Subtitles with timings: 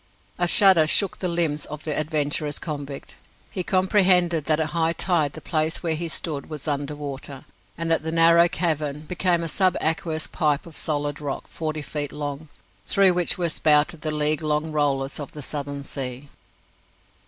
[0.39, 3.17] A shudder shook the limbs of the adventurous convict.
[3.51, 7.45] He comprehended that at high tide the place where he stood was under water,
[7.77, 12.49] and that the narrow cavern became a subaqueous pipe of solid rock forty feet long,
[12.87, 16.29] through which were spouted the league long rollers of the Southern Sea.